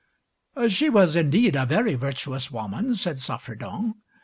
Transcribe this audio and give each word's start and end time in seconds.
"She 0.67 0.89
was 0.89 1.15
indeed 1.15 1.55
a 1.55 1.63
very 1.67 1.93
virtuous 1.93 2.49
woman," 2.49 2.95
said 2.95 3.19
Saffredent. 3.19 3.97